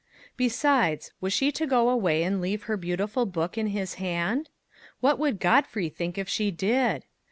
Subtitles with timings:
[0.35, 4.49] Besides, was she to go away and leave her beautiful book in his hand?
[4.99, 7.05] What would Godfrey think if she did?